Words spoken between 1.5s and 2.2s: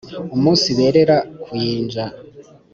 Kiyanja